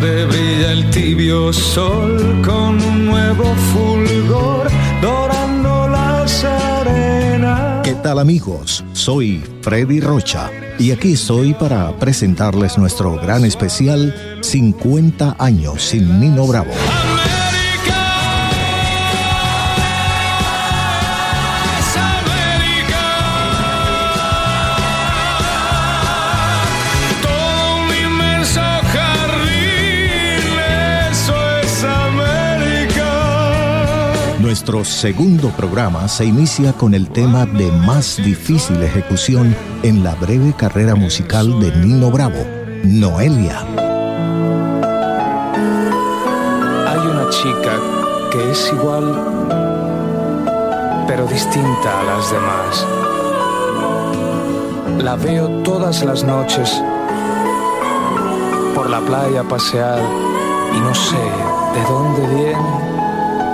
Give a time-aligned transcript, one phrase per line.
[0.00, 4.68] donde brilla el tibio sol con un nuevo fulgor
[5.02, 7.82] dorando las arenas.
[7.82, 8.84] ¿Qué tal amigos?
[8.92, 16.46] Soy Freddy Rocha y aquí estoy para presentarles nuestro gran especial 50 años sin Nino
[16.46, 16.70] Bravo.
[34.48, 40.54] Nuestro segundo programa se inicia con el tema de más difícil ejecución en la breve
[40.56, 42.46] carrera musical de Nino Bravo,
[42.82, 43.60] Noelia.
[46.86, 47.78] Hay una chica
[48.32, 49.04] que es igual,
[51.06, 52.86] pero distinta a las demás.
[55.04, 56.82] La veo todas las noches
[58.74, 60.00] por la playa pasear
[60.74, 61.16] y no sé
[61.74, 62.87] de dónde viene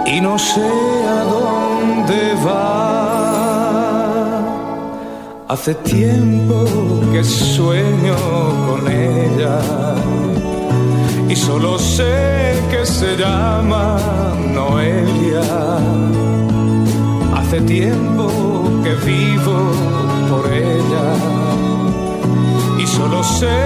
[0.07, 0.71] y no sé
[1.09, 2.85] a dónde va.
[5.49, 6.65] Hace tiempo
[7.13, 8.17] que sueño
[8.69, 9.61] con ella
[11.29, 13.99] y solo sé que se llama
[14.53, 15.43] Noelia.
[17.37, 18.27] Hace tiempo
[18.83, 19.57] que vivo
[20.31, 21.07] por ella
[22.79, 23.57] y solo sé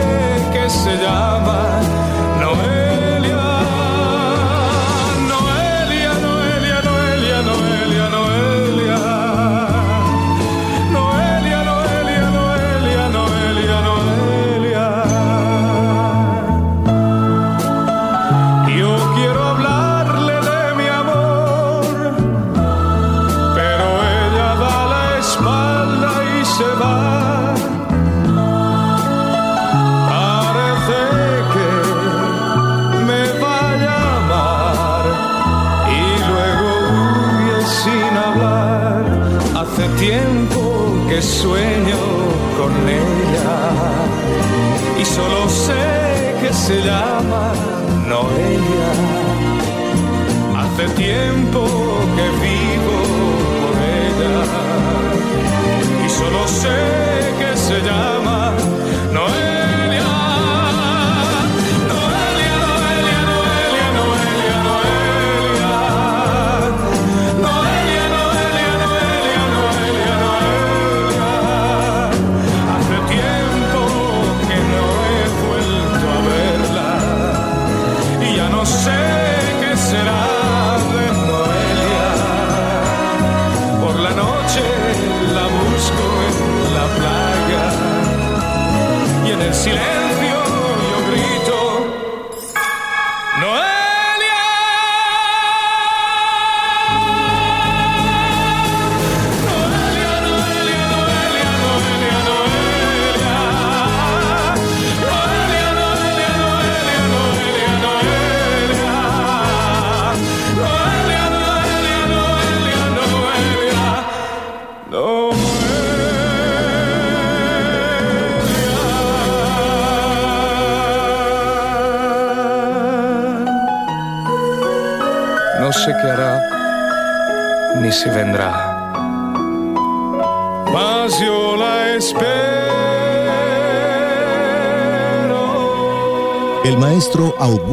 [0.52, 1.80] que se llama
[46.68, 47.54] se llama
[48.06, 48.90] Noelia.
[50.58, 51.64] Hace tiempo
[52.14, 52.57] que vivo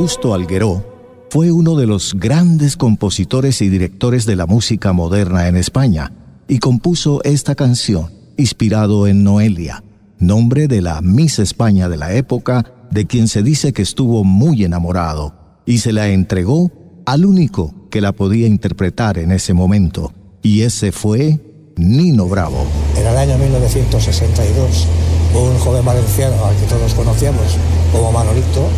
[0.06, 5.56] Augusto Algueró fue uno de los grandes compositores y directores de la música moderna en
[5.56, 6.12] España
[6.48, 9.84] y compuso esta canción inspirado en Noelia,
[10.20, 14.64] nombre de la Miss España de la época, de quien se dice que estuvo muy
[14.64, 15.34] enamorado,
[15.66, 16.72] y se la entregó
[17.08, 20.14] al único que la podía interpretar en ese momento,
[20.44, 21.40] y ese fue
[21.78, 22.64] Nino Bravo.
[22.96, 24.88] En el año 1962,
[25.34, 27.58] un joven valenciano al que todos conocíamos
[27.92, 28.70] como Manolito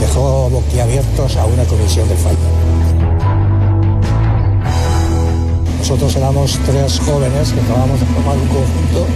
[0.00, 2.38] dejó boquiabiertos a una comisión de fallo.
[5.78, 9.06] Nosotros éramos tres jóvenes que acabamos de formar un conjunto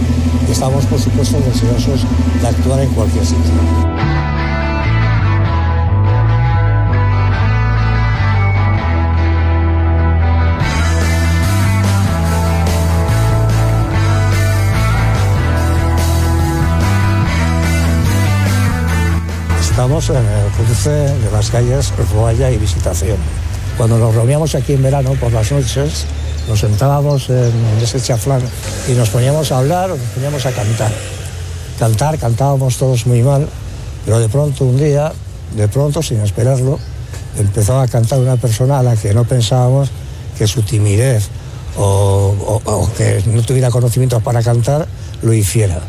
[0.47, 2.05] y estábamos, por supuesto, deseosos
[2.41, 4.14] de actuar en cualquier sitio.
[19.75, 23.17] Estamos en el cruce de las calles Roaya y Visitación.
[23.75, 26.05] Cuando nos reuníamos aquí en verano por las noches,
[26.47, 27.51] nos sentábamos en
[27.81, 28.41] ese chaflán
[28.87, 30.93] y nos poníamos a hablar o nos poníamos a cantar.
[31.77, 33.49] Cantar, cantábamos todos muy mal,
[34.05, 35.11] pero de pronto un día
[35.57, 36.79] de pronto, sin esperarlo,
[37.37, 39.89] empezó a cantar una persona a la que no pensábamos
[40.37, 41.27] que su timidez
[41.77, 44.87] o, que no tuviera conocimientos para cantar
[45.21, 45.81] lo hiciera.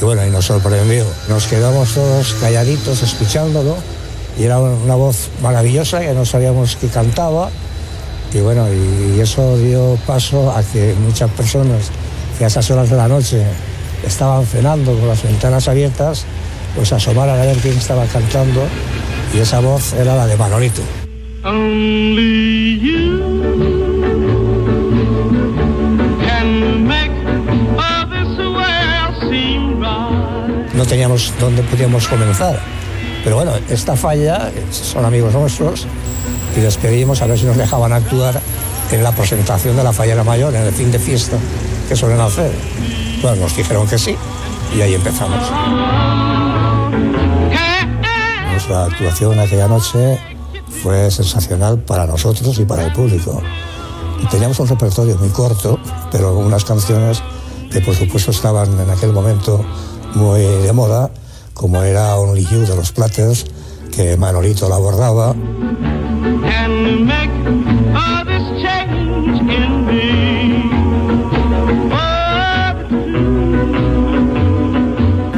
[0.00, 1.04] Y bueno, y nos sorprendió.
[1.28, 3.76] Nos quedamos todos calladitos escuchándolo
[4.38, 7.50] y era una voz maravillosa que no sabíamos que cantaba.
[8.32, 11.90] Y bueno, y eso dio paso a que muchas personas
[12.38, 13.42] que a esas horas de la noche
[14.06, 16.24] estaban cenando con las ventanas abiertas,
[16.74, 18.62] pues asomaran a ver quién estaba cantando
[19.34, 20.80] y esa voz era la de Manolito.
[21.42, 21.52] No
[30.90, 32.58] teníamos dónde podíamos comenzar.
[33.22, 35.86] Pero bueno, esta falla son amigos nuestros
[36.56, 38.40] y les pedimos a ver si nos dejaban actuar
[38.90, 41.36] en la presentación de la fallera mayor, en el fin de fiesta
[41.88, 42.50] que suelen hacer.
[43.22, 44.16] Bueno, nos dijeron que sí
[44.76, 45.38] y ahí empezamos.
[48.50, 50.18] Nuestra actuación aquella noche
[50.82, 53.40] fue sensacional para nosotros y para el público.
[54.28, 55.78] teníamos un repertorio muy corto,
[56.10, 57.22] pero unas canciones
[57.70, 59.64] que por supuesto estaban en aquel momento
[60.14, 61.10] muy de moda,
[61.54, 63.46] como era Only You de los Platters,
[63.90, 65.34] que Manolito la abordaba.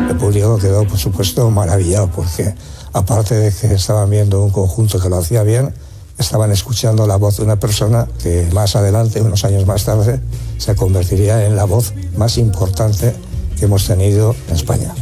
[0.08, 2.54] El público quedó, por supuesto, maravillado porque
[2.92, 5.74] aparte de que estaban viendo un conjunto que lo hacía bien,
[6.19, 10.20] estaban escuchando la voz de una persona que más adelante, unos años más tarde,
[10.58, 13.14] se convertiría en la voz más importante
[13.62, 14.92] que hemos tenido en España.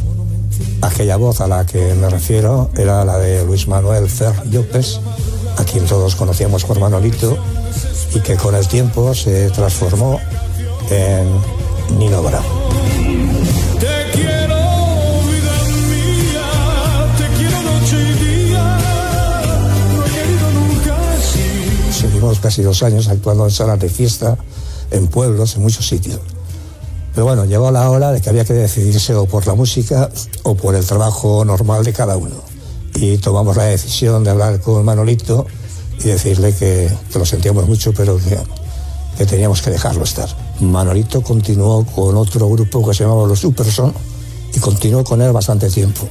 [0.83, 4.99] Aquella voz a la que me refiero era la de Luis Manuel Fer Llopes,
[5.57, 7.35] a quien todos conocíamos por Manolito,
[8.13, 10.19] y que con el tiempo se transformó
[10.91, 12.45] en Nino Bravo.
[22.39, 24.37] casi dos años actuando en salas de fiesta,
[24.91, 26.19] en pueblos, en muchos sitios.
[27.13, 30.09] Pero bueno, llegó la hora de que había que decidirse o por la música
[30.43, 32.35] o por el trabajo normal de cada uno.
[32.95, 35.45] Y tomamos la decisión de hablar con Manolito
[35.99, 40.29] y decirle que, lo sentíamos mucho, pero que, teníamos que dejarlo estar.
[40.61, 43.93] Manolito continuó con otro grupo que se llamaba Los Superson
[44.53, 46.07] y continuó con él bastante tiempo.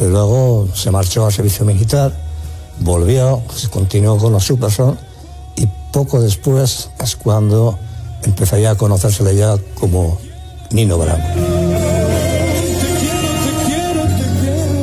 [0.00, 2.24] Luego se marchó al servicio militar
[2.80, 4.98] volvió, continuó con los Superson
[5.56, 7.78] y poco después es cuando
[8.24, 10.18] empezaría a conocérsele ya como
[10.70, 11.22] Nino Bravo.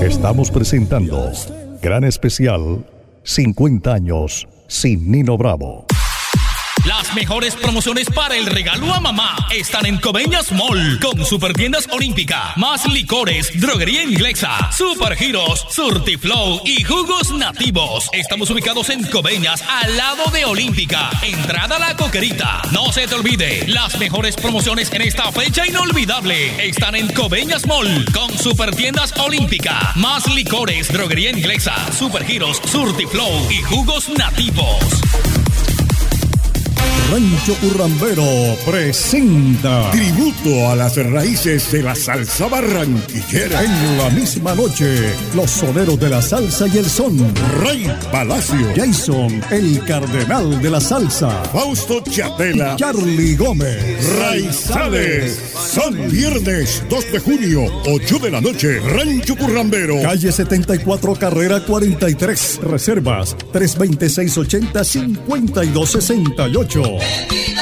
[0.02, 1.32] Estamos presentando
[1.82, 2.86] Gran Especial
[3.24, 5.86] 50 años sin Nino Bravo.
[6.86, 12.54] Las mejores promociones para el regalo a mamá están en Coveñas Mall con Supertiendas Olímpica,
[12.56, 18.10] más licores, droguería inglesa, Supergiros, Surtiflow y jugos nativos.
[18.14, 21.12] Estamos ubicados en Coveñas, al lado de Olímpica.
[21.22, 22.64] Entrada a la coquerita.
[22.72, 28.06] No se te olvide, las mejores promociones en esta fecha inolvidable están en Coveñas Mall
[28.12, 35.02] con Supertiendas Olímpica, más licores, droguería inglesa, Supergiros, Surtiflow y jugos nativos.
[37.12, 38.24] Rancho Currambero
[38.66, 43.62] presenta tributo a las raíces de la salsa barranquillera.
[43.62, 47.18] En la misma noche, los soneros de la salsa y el son.
[47.66, 51.44] Rey Palacio, Jason, el cardenal de la salsa.
[51.52, 55.38] Fausto Chatela, Charlie Gómez, Raizales.
[55.54, 60.02] Son viernes 2 de junio, 8 de la noche, Rancho Currambero.
[60.02, 62.62] Calle 74, carrera 43.
[62.64, 67.01] Reservas 326 80 5268.
[67.02, 67.61] Bendita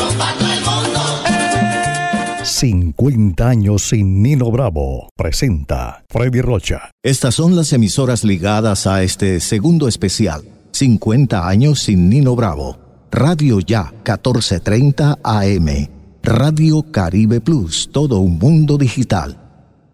[2.48, 5.10] 50 años sin Nino Bravo.
[5.14, 6.90] Presenta Freddy Rocha.
[7.02, 10.42] Estas son las emisoras ligadas a este segundo especial.
[10.72, 12.78] 50 años sin Nino Bravo.
[13.10, 15.88] Radio Ya 1430 AM.
[16.22, 19.36] Radio Caribe Plus, todo un mundo digital.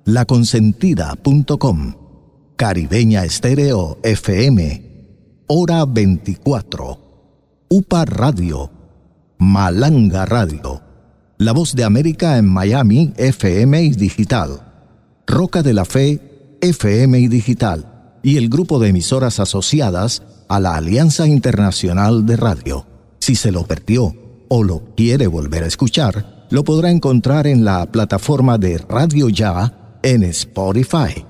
[0.05, 1.95] Laconsentida.com.
[2.55, 5.43] Caribeña Estéreo FM.
[5.49, 6.99] Hora 24.
[7.69, 8.71] UPA Radio.
[9.39, 10.84] Malanga Radio
[11.39, 14.61] la Voz de América en Miami, FM y digital.
[15.27, 20.77] Roca de la Fe, FM y Digital, y el grupo de emisoras asociadas a la
[20.77, 22.87] Alianza Internacional de Radio.
[23.19, 24.15] Si se lo perdió
[24.49, 29.99] o lo quiere volver a escuchar, lo podrá encontrar en la plataforma de Radio Ya
[30.03, 31.25] en Spotify.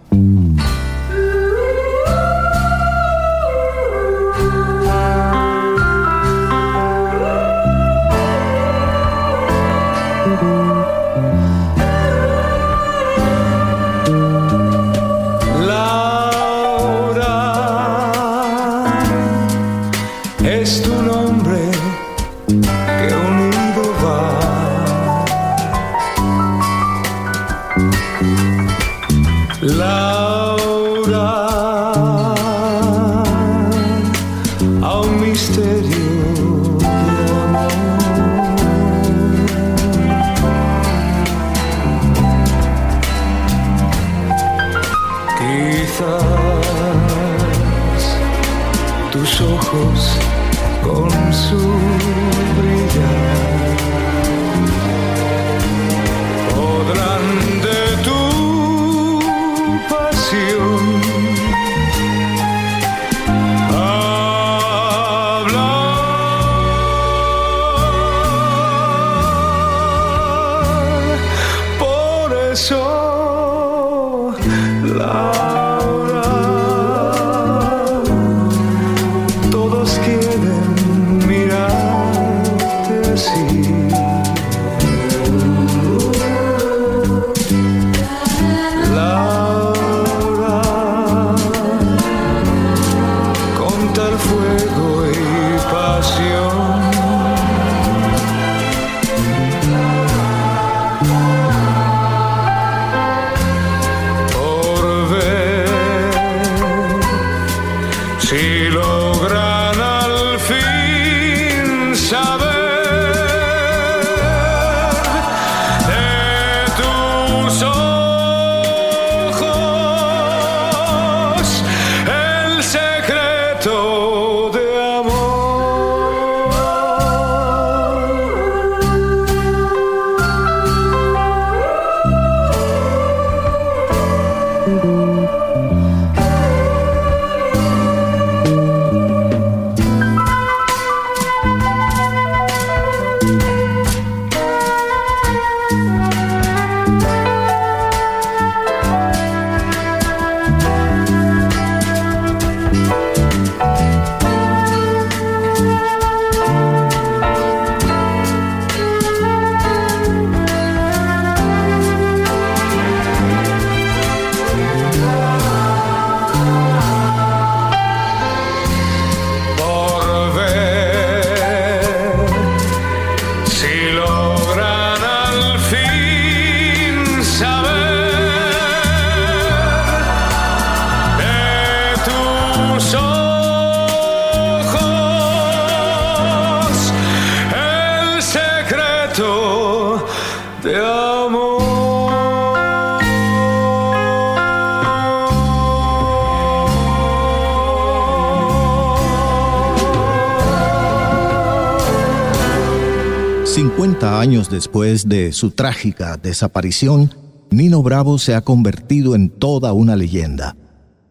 [204.05, 207.13] Años después de su trágica desaparición,
[207.51, 210.57] Nino Bravo se ha convertido en toda una leyenda.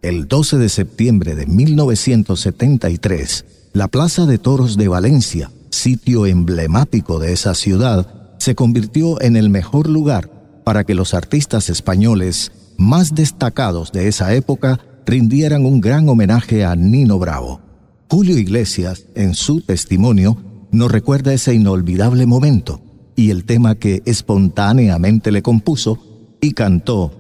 [0.01, 7.33] El 12 de septiembre de 1973, la Plaza de Toros de Valencia, sitio emblemático de
[7.33, 10.29] esa ciudad, se convirtió en el mejor lugar
[10.63, 16.75] para que los artistas españoles más destacados de esa época rindieran un gran homenaje a
[16.75, 17.61] Nino Bravo.
[18.09, 20.37] Julio Iglesias, en su testimonio,
[20.73, 22.81] nos recuerda ese inolvidable momento
[23.15, 25.99] y el tema que espontáneamente le compuso
[26.41, 27.11] y cantó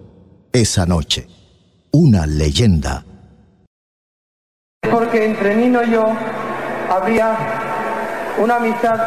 [0.51, 1.27] esa noche.
[1.91, 3.05] Una leyenda.
[4.89, 6.03] Porque entre Nino y yo
[6.89, 7.37] había
[8.41, 8.99] una amistad,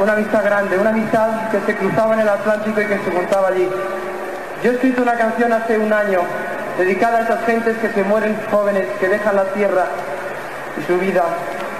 [0.00, 3.48] una amistad grande, una amistad que se cruzaba en el Atlántico y que se juntaba
[3.48, 3.66] allí.
[4.62, 6.20] Yo he escrito una canción hace un año
[6.78, 9.86] dedicada a esas gentes que se mueren jóvenes, que dejan la tierra
[10.80, 11.24] y su vida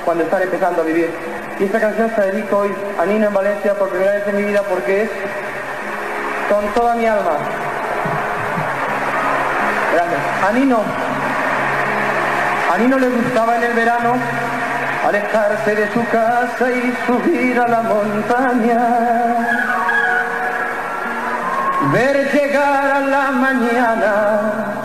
[0.04, 1.35] cuando están empezando a vivir.
[1.58, 4.42] Y esta canción se dedico hoy a Nino en Valencia por primera vez en mi
[4.44, 5.10] vida porque es
[6.50, 7.36] con toda mi alma.
[9.94, 10.20] Gracias.
[10.48, 10.80] A Nino,
[12.72, 14.16] a Nino le gustaba en el verano
[15.06, 18.78] alejarse de su casa y subir a la montaña.
[21.92, 24.76] ver llegar a la mañana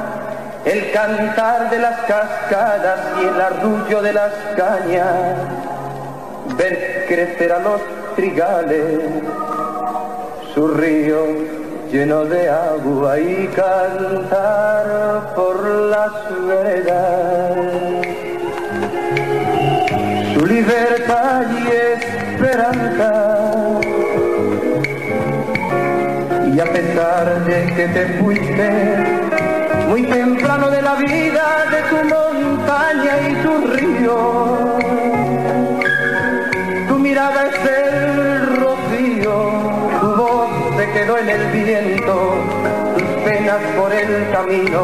[0.64, 5.08] el cantar de las cascadas y el arrullo de las cañas,
[6.58, 7.82] ver crecer a los
[8.16, 9.00] trigales,
[10.54, 11.26] su río
[11.92, 16.12] lleno de agua y cantar por las
[16.48, 17.58] veredas.
[20.34, 21.68] Su libertad y
[22.00, 23.12] esperanza.
[26.54, 28.70] Y a pesar de que te fuiste
[29.90, 34.18] muy temprano de la vida, de tu montaña y tu río,
[37.12, 39.36] mirada es el rocío,
[40.00, 42.36] tu voz se quedó en el viento,
[42.96, 44.82] tus penas por el camino,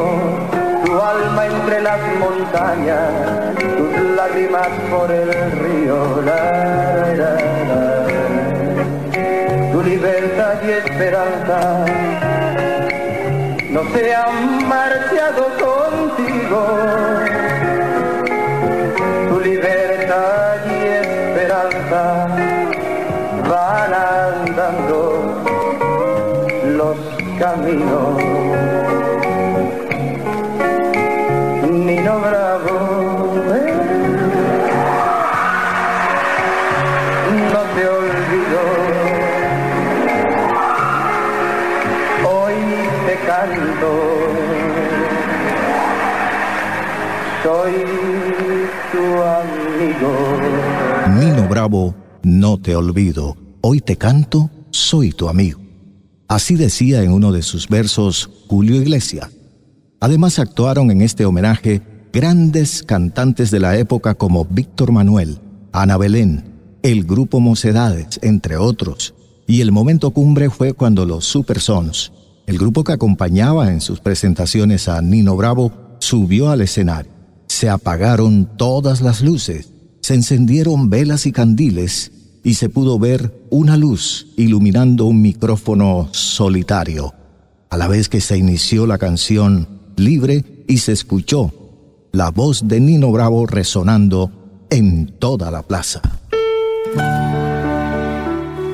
[0.84, 3.12] tu alma entre las montañas,
[3.78, 5.32] tus lágrimas por el
[5.64, 6.22] río.
[6.26, 7.34] La, la,
[9.72, 11.86] tu libertad y esperanza
[13.70, 17.27] no se han marchado contigo.
[21.90, 22.32] Van
[23.94, 25.24] andando
[26.78, 26.98] los
[27.40, 28.27] caminos.
[51.58, 53.36] Bravo, no te olvido.
[53.62, 55.60] Hoy te canto, soy tu amigo.
[56.28, 59.32] Así decía en uno de sus versos Julio Iglesias.
[60.00, 61.82] Además actuaron en este homenaje
[62.14, 65.40] grandes cantantes de la época como Víctor Manuel,
[65.72, 66.44] Ana Belén,
[66.84, 69.16] el grupo Mocedades, entre otros.
[69.48, 72.12] Y el momento cumbre fue cuando los Super Sons,
[72.46, 77.12] el grupo que acompañaba en sus presentaciones a Nino Bravo, subió al escenario.
[77.48, 82.12] Se apagaron todas las luces, se encendieron velas y candiles
[82.44, 87.14] y se pudo ver una luz iluminando un micrófono solitario,
[87.70, 91.52] a la vez que se inició la canción Libre y se escuchó
[92.12, 94.32] la voz de Nino Bravo resonando
[94.70, 96.02] en toda la plaza.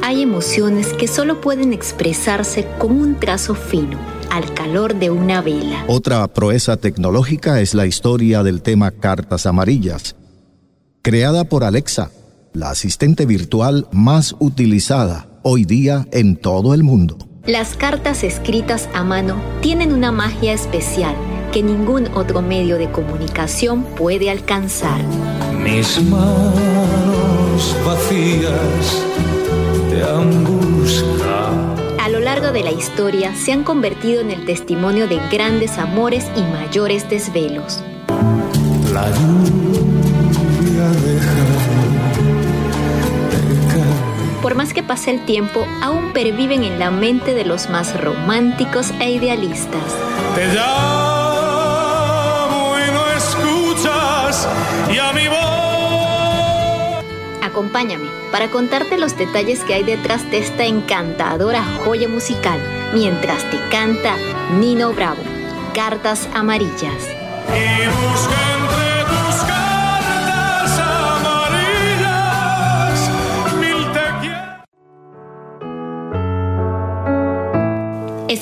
[0.02, 3.98] Hay emociones que solo pueden expresarse con un trazo fino,
[4.30, 5.84] al calor de una vela.
[5.88, 10.16] Otra proeza tecnológica es la historia del tema Cartas Amarillas,
[11.04, 12.12] creada por Alexa,
[12.54, 17.18] la asistente virtual más utilizada hoy día en todo el mundo.
[17.46, 21.14] Las cartas escritas a mano tienen una magia especial
[21.52, 25.04] que ningún otro medio de comunicación puede alcanzar.
[25.62, 29.04] Mis manos vacías
[29.90, 31.76] te han buscado.
[32.02, 36.26] A lo largo de la historia se han convertido en el testimonio de grandes amores
[36.38, 37.82] y mayores desvelos.
[38.94, 39.83] La caer.
[44.42, 48.92] Por más que pase el tiempo, aún perviven en la mente de los más románticos
[49.00, 49.82] e idealistas.
[50.36, 50.76] Te llamo
[52.78, 54.50] y no escuchas
[54.94, 57.04] y a mi voz.
[57.42, 62.60] Acompáñame para contarte los detalles que hay detrás de esta encantadora joya musical,
[62.94, 64.16] mientras te canta
[64.60, 65.22] Nino Bravo,
[65.74, 67.08] Cartas Amarillas.
[67.50, 67.84] Y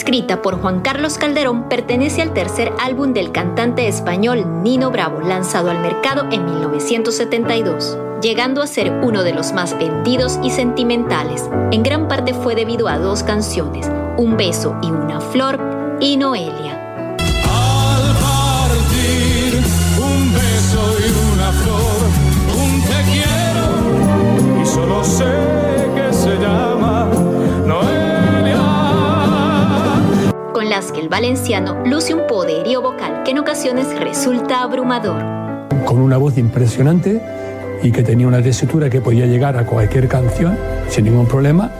[0.01, 5.69] Escrita por Juan Carlos Calderón, pertenece al tercer álbum del cantante español Nino Bravo, lanzado
[5.69, 11.47] al mercado en 1972, llegando a ser uno de los más vendidos y sentimentales.
[11.71, 15.59] En gran parte fue debido a dos canciones, Un beso y una flor
[15.99, 17.15] y Noelia.
[17.19, 19.61] Al partir
[19.99, 22.01] un beso y una flor,
[22.59, 25.50] un te quiero y solo sé
[30.89, 35.21] que el valenciano luce un poderío vocal que en ocasiones resulta abrumador.
[35.85, 37.21] con una voz impresionante
[37.83, 41.71] y que tenía una tesitura que podía llegar a cualquier canción sin ningún problema.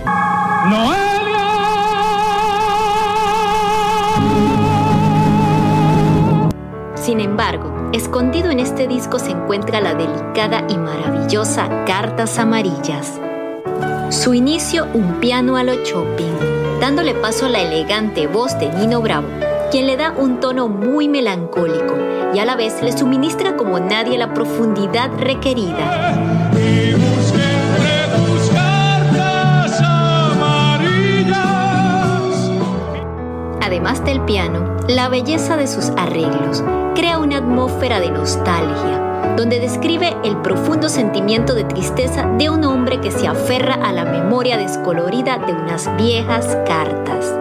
[6.95, 13.19] Sin embargo, escondido en este disco se encuentra la delicada y maravillosa Cartas Amarillas.
[14.09, 16.33] Su inicio, un piano a lo Chopin,
[16.81, 19.27] dándole paso a la elegante voz de Nino Bravo,
[19.69, 21.95] quien le da un tono muy melancólico
[22.33, 26.17] y a la vez le suministra como nadie la profundidad requerida.
[33.61, 36.63] Además del piano, la belleza de sus arreglos
[36.95, 39.10] crea una atmósfera de nostalgia,
[39.41, 44.05] donde describe el profundo sentimiento de tristeza de un hombre que se aferra a la
[44.05, 47.33] memoria descolorida de unas viejas cartas.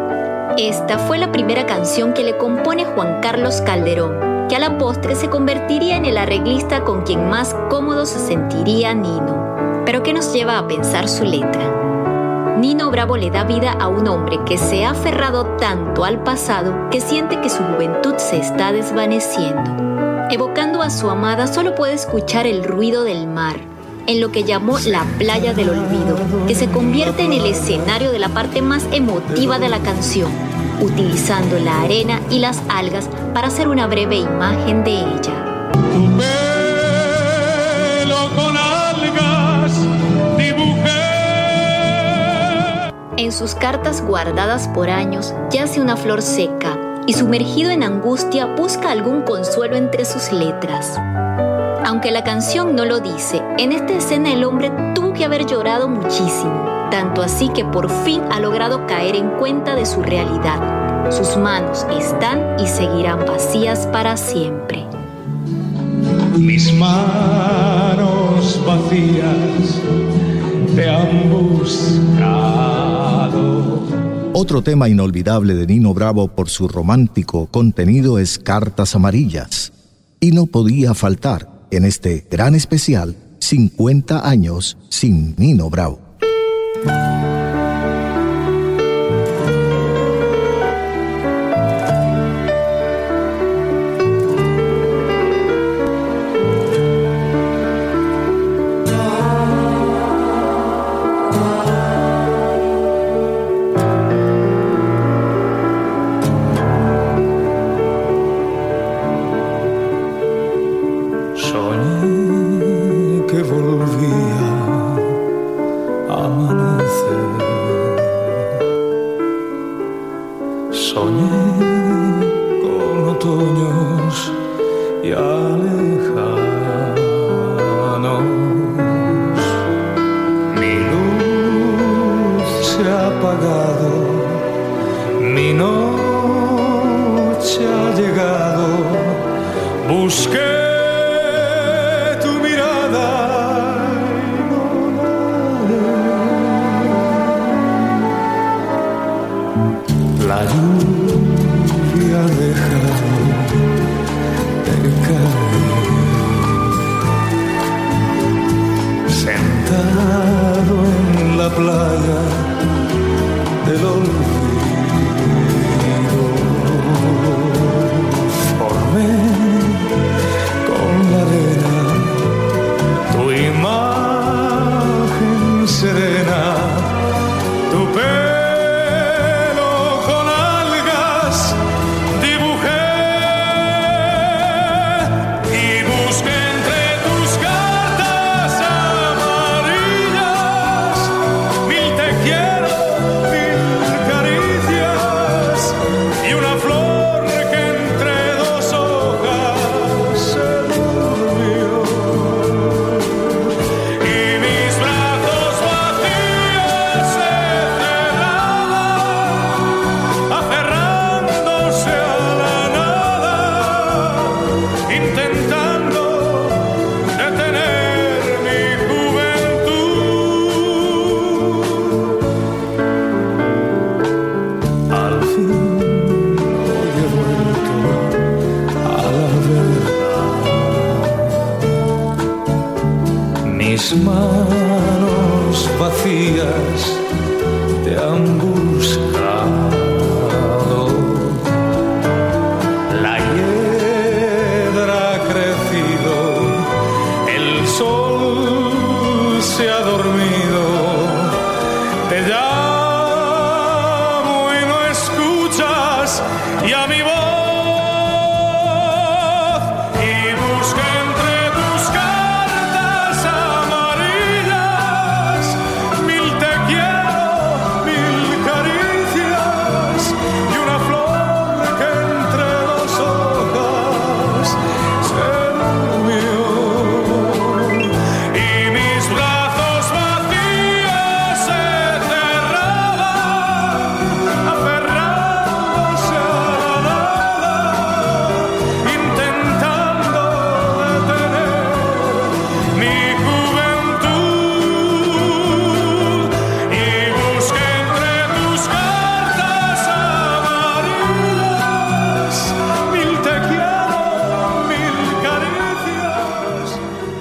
[0.56, 5.14] Esta fue la primera canción que le compone Juan Carlos Calderón, que a la postre
[5.14, 9.82] se convertiría en el arreglista con quien más cómodo se sentiría Nino.
[9.84, 12.56] Pero ¿qué nos lleva a pensar su letra?
[12.56, 16.88] Nino Bravo le da vida a un hombre que se ha aferrado tanto al pasado
[16.90, 20.09] que siente que su juventud se está desvaneciendo.
[20.32, 23.56] Evocando a su amada solo puede escuchar el ruido del mar,
[24.06, 26.16] en lo que llamó la playa del olvido,
[26.46, 30.30] que se convierte en el escenario de la parte más emotiva de la canción,
[30.80, 35.34] utilizando la arena y las algas para hacer una breve imagen de ella.
[43.16, 46.79] En sus cartas guardadas por años yace una flor seca
[47.10, 50.96] y sumergido en angustia busca algún consuelo entre sus letras.
[51.84, 55.88] Aunque la canción no lo dice, en esta escena el hombre tuvo que haber llorado
[55.88, 61.10] muchísimo, tanto así que por fin ha logrado caer en cuenta de su realidad.
[61.10, 64.86] Sus manos están y seguirán vacías para siempre.
[66.38, 69.80] Mis manos vacías
[70.76, 71.28] te han
[74.40, 79.70] otro tema inolvidable de Nino Bravo por su romántico contenido es Cartas Amarillas.
[80.18, 86.00] Y no podía faltar en este gran especial 50 años sin Nino Bravo.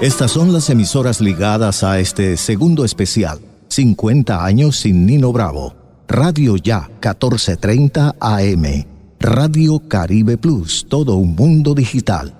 [0.02, 5.76] Estas son las emisoras ligadas a este segundo especial, 50 años sin Nino Bravo.
[6.08, 8.86] Radio Ya 1430 AM.
[9.20, 12.34] Radio Caribe Plus, todo un mundo digital.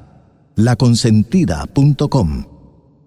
[0.56, 2.46] Laconsentida.com.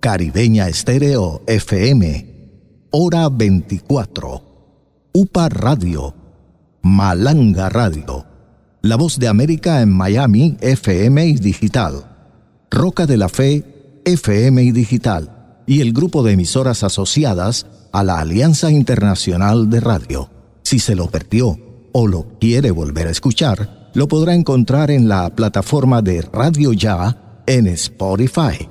[0.01, 2.89] Caribeña Estéreo FM.
[2.91, 4.43] Hora 24.
[5.15, 6.15] UPA Radio.
[6.83, 8.27] Malanga Radio.
[8.83, 12.05] La Voz de América en Miami, FM y Digital.
[12.71, 13.73] Roca de la Fe,
[14.05, 15.63] FM y Digital.
[15.67, 20.31] Y el grupo de emisoras asociadas a la Alianza Internacional de Radio.
[20.63, 21.59] Si se lo perdió
[21.93, 27.43] o lo quiere volver a escuchar, lo podrá encontrar en la plataforma de Radio Ya
[27.47, 28.69] en Spotify.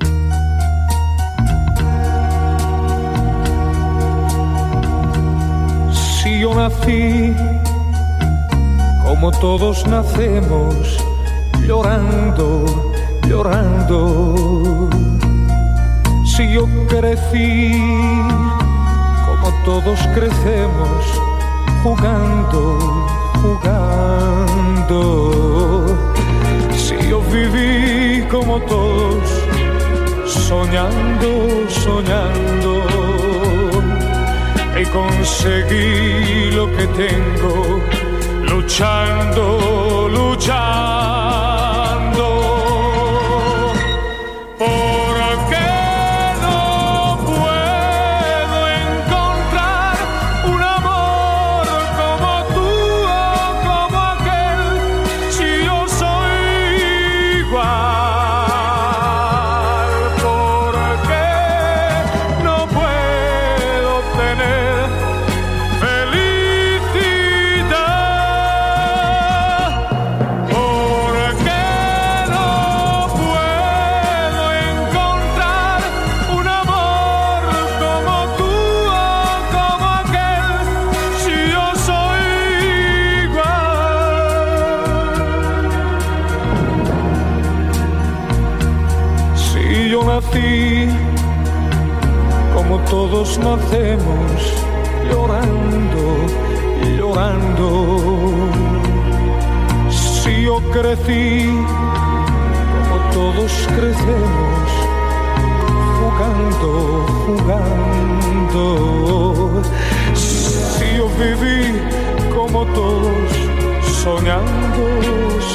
[6.24, 7.34] Si yo nací
[9.04, 10.98] como todos nacemos,
[11.68, 12.66] llorando,
[13.28, 14.90] llorando.
[16.42, 17.78] Si yo crecí
[19.28, 21.06] como todos crecemos,
[21.84, 22.80] jugando,
[23.44, 25.00] jugando.
[26.76, 29.30] Si yo viví como todos,
[30.26, 31.30] soñando,
[31.70, 32.74] soñando.
[34.82, 37.80] Y conseguí lo que tengo,
[38.50, 41.12] luchando, luchando.
[93.42, 94.42] Nacemos
[95.10, 96.04] llorando,
[96.98, 97.68] llorando.
[99.90, 101.50] Si yo crecí
[102.74, 104.68] como todos crecemos,
[106.00, 106.70] jugando,
[107.26, 108.64] jugando.
[110.14, 111.62] Si yo viví
[112.34, 113.30] como todos,
[114.04, 114.84] soñando,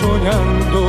[0.01, 0.81] soñando.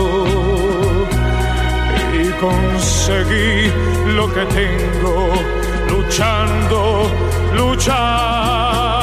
[2.20, 3.72] Y conseguí
[4.16, 7.10] lo que tengo luchando,
[7.54, 8.97] luchando.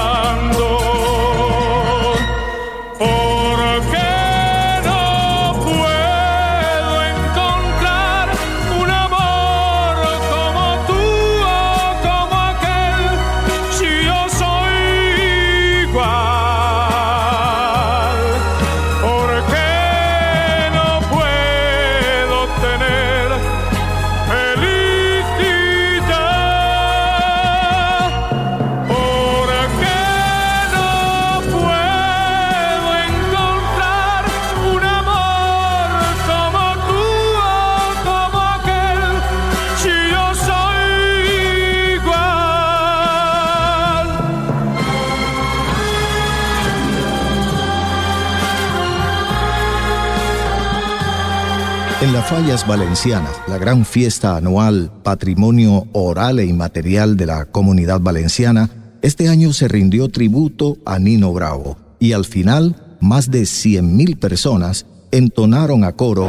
[52.25, 58.71] Fallas Valencianas, la gran fiesta anual, patrimonio oral e inmaterial de la comunidad valenciana,
[59.03, 64.87] este año se rindió tributo a Nino Bravo y al final más de 100.000 personas
[65.13, 66.29] entonaron a coro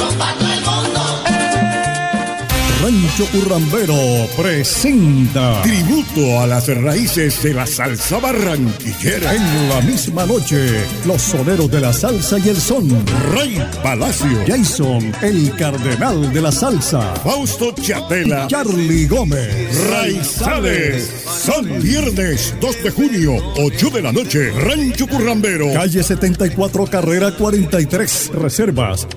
[2.83, 9.33] Rancho Currambero presenta tributo a las raíces de la salsa barranquillera.
[9.33, 12.89] En la misma noche, los soneros de la salsa y el son.
[13.33, 17.15] Rey Palacio, Jason, el cardenal de la salsa.
[17.23, 21.23] Fausto Chatela, Charlie Gómez, Raizales.
[21.25, 24.51] Son viernes 2 de junio, 8 de la noche.
[24.51, 28.31] Rancho Currambero, calle 74, carrera 43.
[28.33, 29.07] Reservas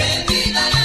[0.00, 0.70] 326-80-5268.
[0.70, 0.79] Las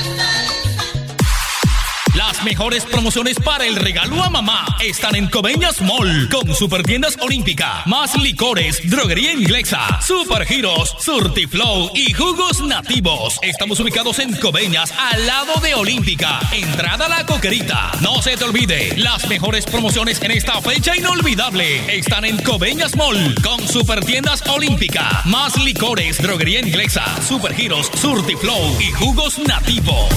[2.45, 8.15] mejores promociones para el regalo a mamá están en Coveñas Mall con Supertiendas Olímpica, más
[8.21, 13.39] licores, droguería inglesa, supergiros, surtiflow y jugos nativos.
[13.41, 16.39] Estamos ubicados en Coveñas al lado de Olímpica.
[16.51, 17.91] Entrada a la coquerita.
[18.01, 23.33] No se te olvide, las mejores promociones en esta fecha inolvidable están en Coveñas Mall
[23.41, 30.09] con Supertiendas Olímpica, más licores, droguería inglesa, supergiros, surtiflow y jugos nativos.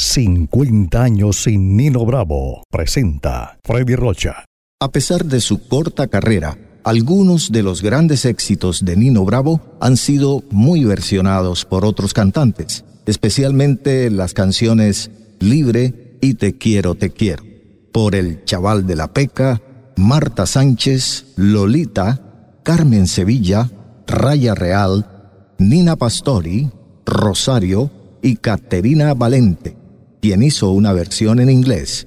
[0.00, 2.62] 50 años sin Nino Bravo.
[2.70, 4.46] Presenta Freddy Rocha.
[4.80, 9.98] A pesar de su corta carrera, algunos de los grandes éxitos de Nino Bravo han
[9.98, 17.44] sido muy versionados por otros cantantes, especialmente las canciones Libre y Te quiero, te quiero,
[17.92, 19.60] por El Chaval de la Peca,
[19.96, 23.70] Marta Sánchez, Lolita, Carmen Sevilla,
[24.06, 26.70] Raya Real, Nina Pastori,
[27.04, 27.90] Rosario
[28.22, 29.76] y Caterina Valente,
[30.20, 32.06] quien hizo una versión en inglés.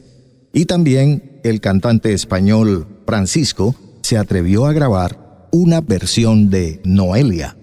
[0.53, 7.57] Y también el cantante español Francisco se atrevió a grabar una versión de Noelia.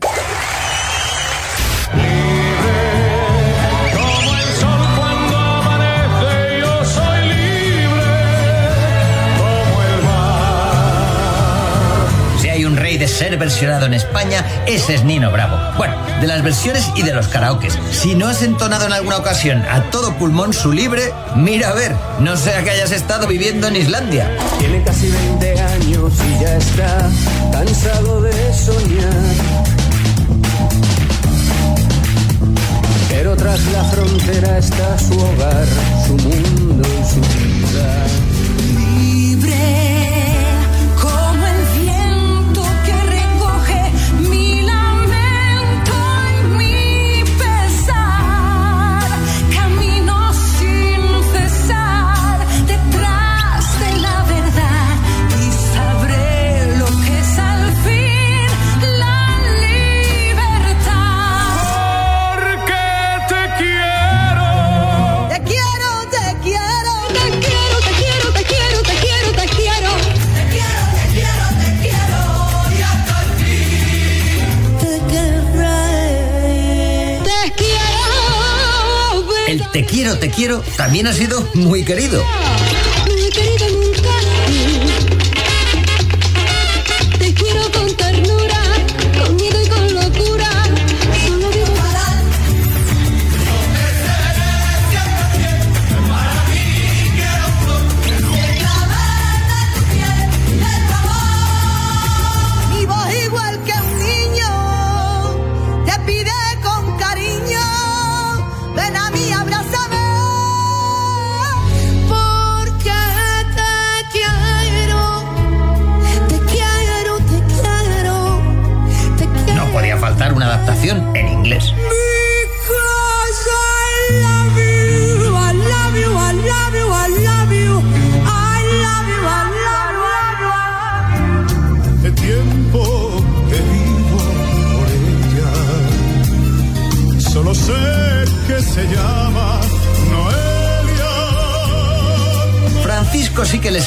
[12.40, 15.56] Si hay un rey de ser versionado en España, ese es Nino Bravo.
[15.76, 17.78] Bueno, de las versiones y de los karaokes.
[17.92, 21.94] Si no has entonado en alguna ocasión a todo pulmón su libre, mira a ver,
[22.20, 24.30] no sea que hayas estado viviendo en Islandia.
[24.58, 27.10] Tiene casi 20 años y ya está
[27.52, 29.60] cansado de soñar.
[33.08, 35.66] Pero tras la frontera está su hogar,
[36.06, 37.39] su mundo y su
[80.18, 82.22] Te quiero también ha sido muy querido.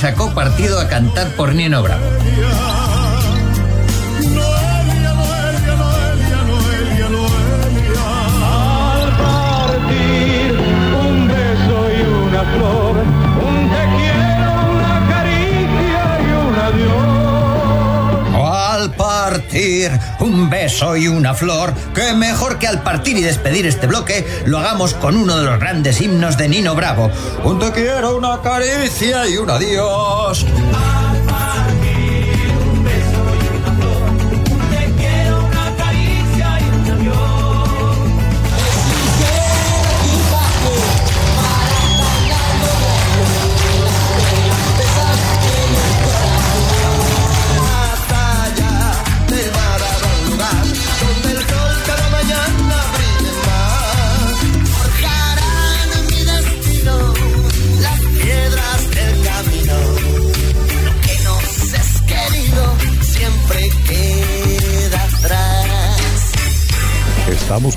[0.04, 2.04] Sacó partido a cantar por Nino Bravo.
[20.20, 24.60] Un beso y una flor, que mejor que al partir y despedir este bloque lo
[24.60, 27.10] hagamos con uno de los grandes himnos de Nino Bravo.
[27.44, 30.46] Un te quiero, una caricia y un adiós.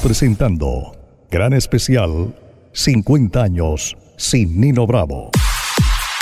[0.07, 0.93] Presentando
[1.33, 2.33] Gran Especial
[2.71, 5.33] 50 años sin Nino Bravo.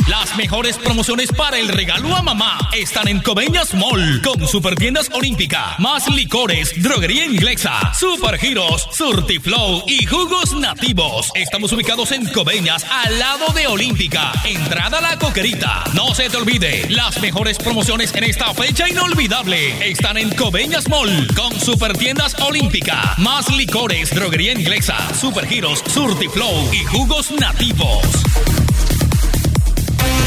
[0.08, 5.76] Las mejores promociones para el regalo a mamá están en Coveñas Mall con Supertiendas Olímpica,
[5.78, 11.30] más licores, droguería inglesa, Supergiros, Surtiflow y jugos nativos.
[11.34, 14.30] Estamos ubicados en Coveñas, al lado de Olímpica.
[14.44, 15.84] Entrada a la coquerita.
[15.94, 21.28] No se te olvide, las mejores promociones en esta fecha inolvidable están en Coveñas Mall
[21.34, 28.02] con Supertiendas Olímpica, más licores, droguería inglesa, Supergiros, Surtiflow y jugos nativos.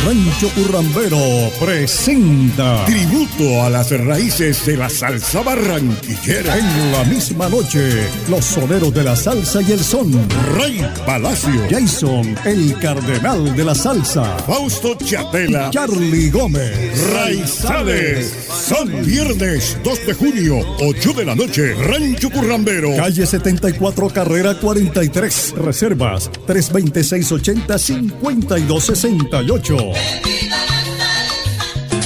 [0.08, 6.58] Rancho Currambero presenta tributo a las raíces de la salsa barranquillera.
[6.58, 10.14] En la misma noche, los soneros de la salsa y el son.
[10.56, 14.24] Rey Palacio, Jason, el cardenal de la salsa.
[14.48, 18.34] Fausto Chapela, Charlie Gómez, Raizales.
[18.66, 22.96] Son viernes 2 de junio, 8 de la noche, Rancho Currambero.
[22.96, 25.56] Calle 74, carrera 43.
[25.58, 27.78] Reservas 326 80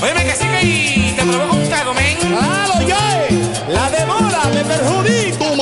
[0.02, 1.51] Oye, me cacique y te provoco.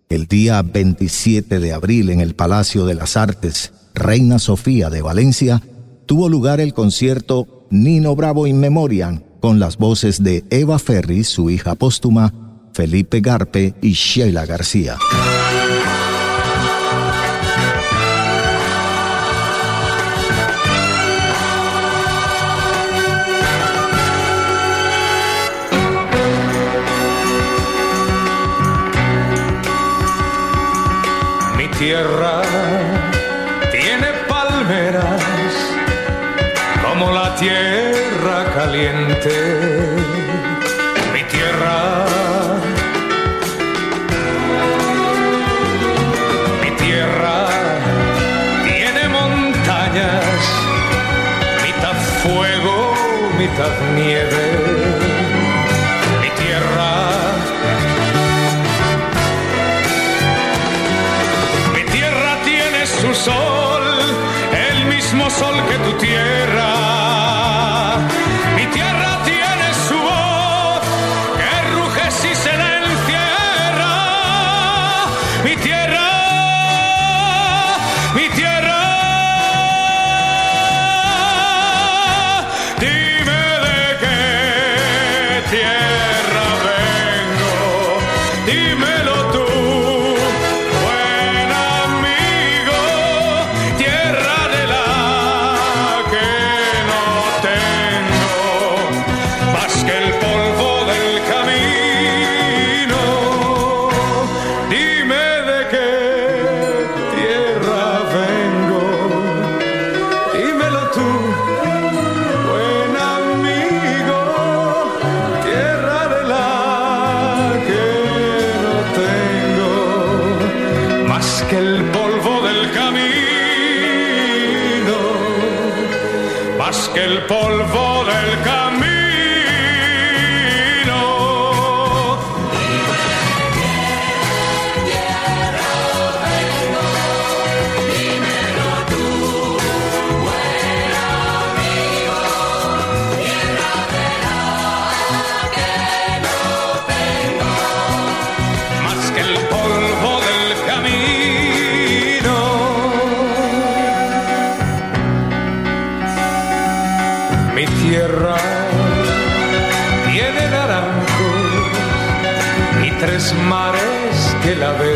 [0.08, 5.64] El día 27 de abril en el Palacio de las Artes Reina Sofía de Valencia
[6.06, 11.50] tuvo lugar el concierto Nino Bravo in Memoriam con las voces de Eva Ferris, su
[11.50, 12.32] hija póstuma,
[12.74, 15.00] Felipe Garpe y Sheila García.
[31.78, 32.42] Tierra
[33.72, 35.22] tiene palmeras
[36.82, 37.67] como la tierra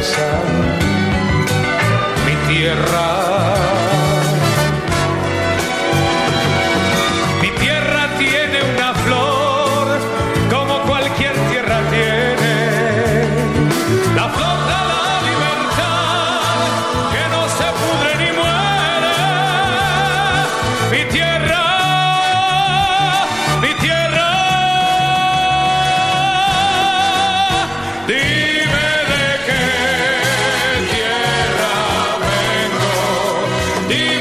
[0.10, 0.61] que
[33.92, 34.21] Leave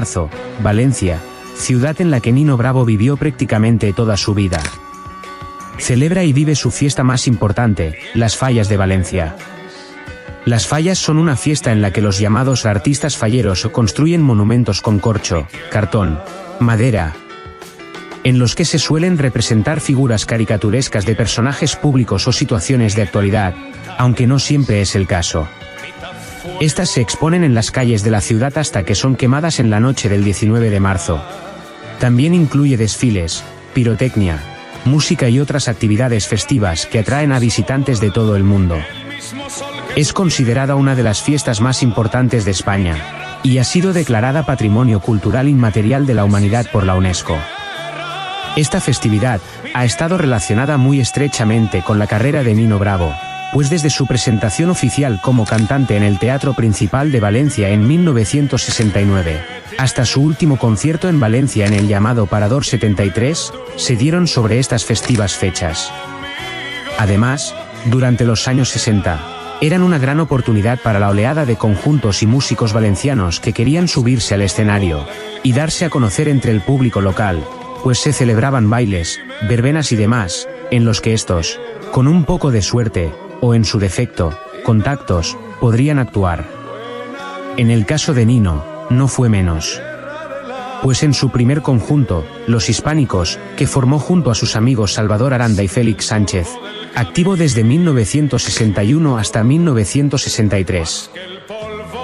[0.00, 0.30] marzo,
[0.62, 1.20] Valencia,
[1.56, 4.62] ciudad en la que Nino Bravo vivió prácticamente toda su vida.
[5.76, 9.36] Celebra y vive su fiesta más importante, las Fallas de Valencia.
[10.46, 15.00] Las fallas son una fiesta en la que los llamados artistas falleros construyen monumentos con
[15.00, 16.18] corcho, cartón,
[16.60, 17.12] madera,
[18.24, 23.54] en los que se suelen representar figuras caricaturescas de personajes públicos o situaciones de actualidad,
[23.98, 25.46] aunque no siempre es el caso.
[26.60, 29.80] Estas se exponen en las calles de la ciudad hasta que son quemadas en la
[29.80, 31.24] noche del 19 de marzo.
[31.98, 33.42] También incluye desfiles,
[33.72, 34.38] pirotecnia,
[34.84, 38.76] música y otras actividades festivas que atraen a visitantes de todo el mundo.
[39.96, 42.96] Es considerada una de las fiestas más importantes de España,
[43.42, 47.38] y ha sido declarada Patrimonio Cultural Inmaterial de la Humanidad por la UNESCO.
[48.56, 49.40] Esta festividad
[49.72, 53.14] ha estado relacionada muy estrechamente con la carrera de Nino Bravo,
[53.52, 59.40] pues desde su presentación oficial como cantante en el Teatro Principal de Valencia en 1969,
[59.78, 64.84] hasta su último concierto en Valencia en el llamado Parador 73, se dieron sobre estas
[64.84, 65.90] festivas fechas.
[66.98, 67.54] Además,
[67.86, 69.18] durante los años 60,
[69.60, 74.34] eran una gran oportunidad para la oleada de conjuntos y músicos valencianos que querían subirse
[74.34, 75.06] al escenario
[75.42, 77.44] y darse a conocer entre el público local,
[77.82, 81.58] pues se celebraban bailes, verbenas y demás, en los que estos,
[81.92, 86.44] con un poco de suerte, o en su defecto, contactos, podrían actuar.
[87.56, 89.80] En el caso de Nino, no fue menos.
[90.82, 95.62] Pues en su primer conjunto, Los Hispánicos, que formó junto a sus amigos Salvador Aranda
[95.62, 96.48] y Félix Sánchez,
[96.94, 101.10] activo desde 1961 hasta 1963.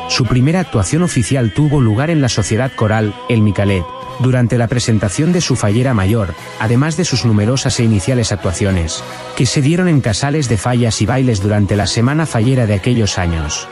[0.08, 3.84] Su primera actuación oficial tuvo lugar en la Sociedad Coral, El Micalet,
[4.20, 9.02] durante la presentación de su fallera mayor, además de sus numerosas e iniciales actuaciones,
[9.36, 13.18] que se dieron en casales de fallas y bailes durante la Semana Fallera de aquellos
[13.18, 13.68] años.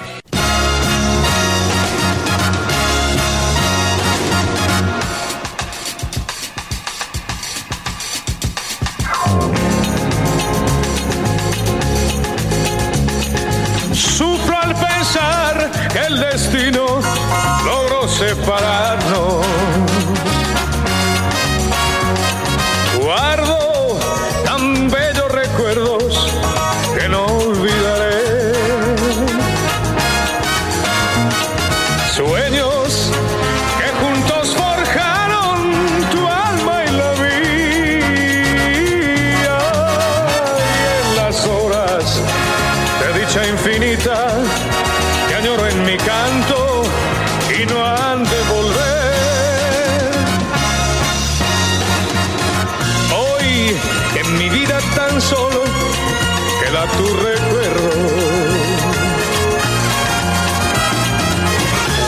[56.87, 57.91] Tu recuerdo.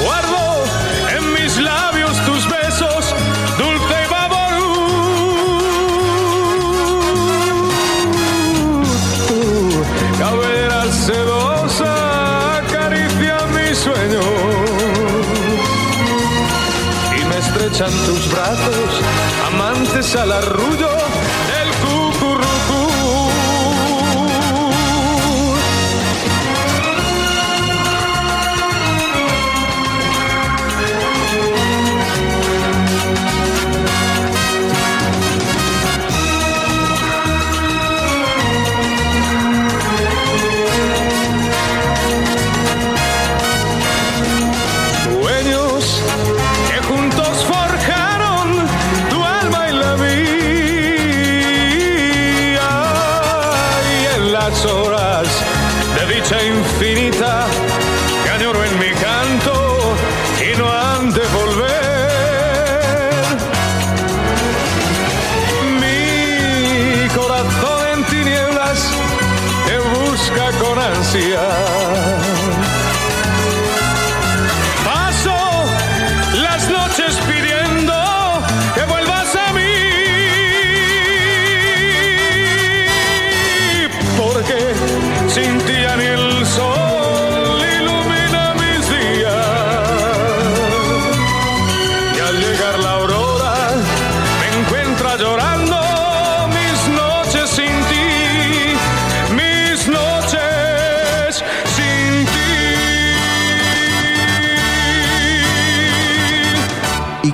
[0.04, 0.64] Guardo
[1.16, 3.14] en mis labios tus besos,
[3.58, 4.06] dulce y
[9.28, 9.40] Tu
[10.18, 14.24] cabellera sedosa acaricia mi sueño.
[17.18, 18.90] Y me estrechan tus brazos,
[19.48, 20.75] amantes al arrullo del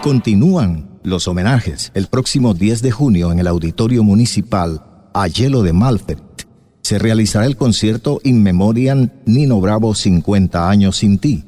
[0.02, 4.82] continúan los homenajes el próximo 10 de junio en el Auditorio Municipal
[5.14, 6.42] a Hielo de Malfert.
[6.82, 11.44] Se realizará el concierto In Memoriam Nino Bravo 50 años sin ti,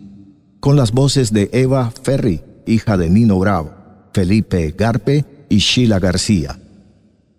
[0.61, 3.75] con las voces de Eva Ferri, hija de Nino Bravo,
[4.13, 6.61] Felipe Garpe y Sheila García.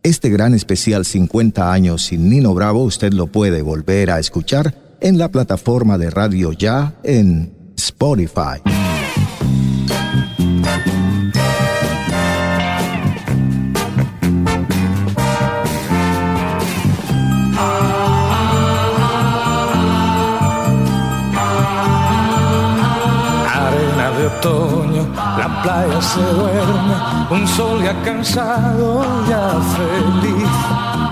[0.03, 5.17] Este gran especial 50 años sin Nino Bravo usted lo puede volver a escuchar en
[5.17, 8.61] la plataforma de Radio Ya en Spotify.
[24.25, 25.05] Otoño,
[25.37, 26.95] la playa se duerme,
[27.29, 30.49] un sol ya cansado, ya feliz.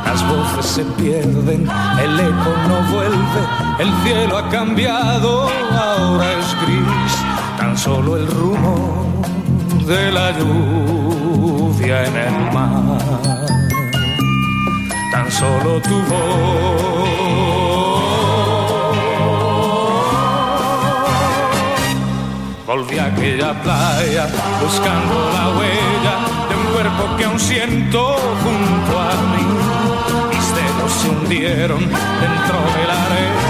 [0.05, 1.69] Las voces se pierden,
[2.01, 3.41] el eco no vuelve,
[3.79, 5.47] el cielo ha cambiado,
[5.77, 7.13] ahora es gris,
[7.57, 9.22] tan solo el rumor
[9.85, 12.97] de la lluvia en el mar,
[15.11, 17.13] tan solo tu voz.
[22.65, 24.27] Volví a aquella playa
[24.61, 26.15] buscando la huella
[26.49, 29.45] de un cuerpo que aún siento junto a mí.
[30.29, 33.47] Mis dedos se hundieron dentro de la arena,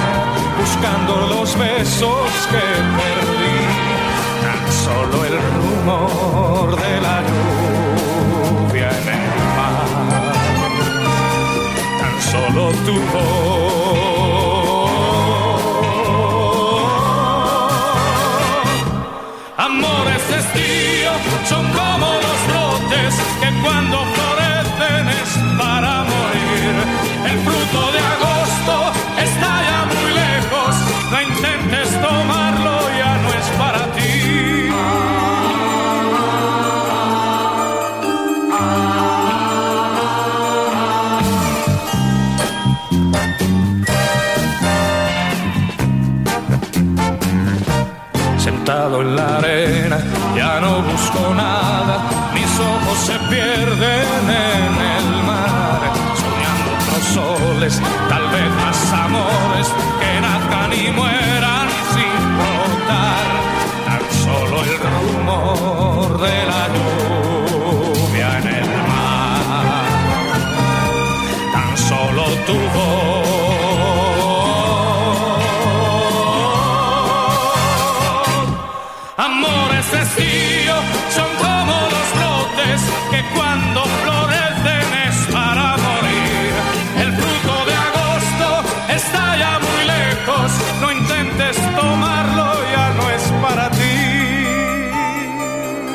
[0.59, 2.63] buscando los besos que
[2.97, 3.62] perdí.
[4.83, 9.25] Solo el rumor de la lluvia en el
[9.57, 9.87] mar.
[11.99, 13.63] Tan solo tu voz.
[20.29, 21.11] De estío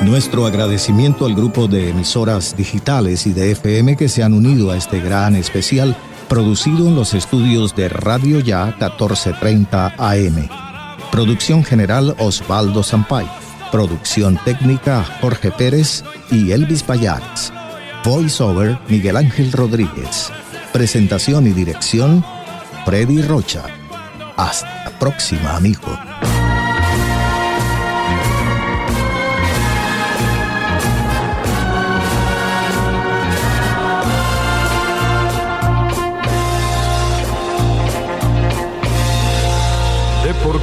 [0.09, 4.77] Nuestro agradecimiento al grupo de emisoras digitales y de FM que se han unido a
[4.79, 5.95] este gran especial
[6.31, 10.49] producido en los estudios de Radio Ya 1430 AM.
[11.13, 13.29] Producción general Osvaldo Sampay.
[13.71, 17.53] Producción técnica Jorge Pérez y Elvis Payares.
[18.03, 20.33] Voice over Miguel Ángel Rodríguez.
[20.73, 22.25] Presentación y dirección
[22.87, 23.63] Freddy Rocha.
[24.39, 26.08] Hasta la próxima, amigo.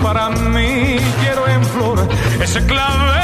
[0.00, 2.08] para mí quiero en flor
[2.40, 3.15] ese clavel